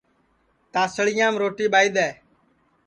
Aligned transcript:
تانٚسݪیام 0.73 1.33
روٹی 1.41 1.65
ٻائھی 1.71 1.89
دؔے 1.95 2.09